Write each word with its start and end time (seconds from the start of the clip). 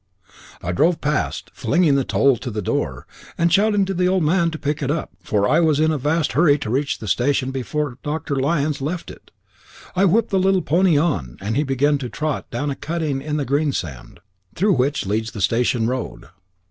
I 0.63 0.71
drove 0.71 0.99
past, 0.99 1.51
flinging 1.53 1.93
the 1.93 2.03
toll 2.03 2.35
to 2.37 2.49
the 2.49 2.63
door, 2.63 3.05
and 3.37 3.53
shouting 3.53 3.85
to 3.85 3.93
the 3.93 4.07
old 4.07 4.23
man 4.23 4.49
to 4.49 4.57
pick 4.57 4.81
it 4.81 4.89
up, 4.89 5.11
for 5.21 5.47
I 5.47 5.59
was 5.59 5.79
in 5.79 5.91
a 5.91 5.97
vast 5.99 6.31
hurry 6.31 6.57
to 6.57 6.71
reach 6.71 6.97
the 6.97 7.07
station 7.07 7.51
before 7.51 7.99
Dr. 8.01 8.35
Lyons 8.35 8.81
left 8.81 9.11
it. 9.11 9.29
I 9.95 10.05
whipped 10.05 10.31
the 10.31 10.39
little 10.39 10.63
pony 10.63 10.97
on, 10.97 11.37
and 11.39 11.55
he 11.55 11.61
began 11.61 11.99
to 11.99 12.09
trot 12.09 12.49
down 12.49 12.71
a 12.71 12.75
cutting 12.75 13.21
in 13.21 13.37
the 13.37 13.45
greensand, 13.45 14.17
through 14.55 14.73
which 14.73 15.05
leads 15.05 15.29
the 15.33 15.39
station 15.41 15.85
road. 15.87 16.29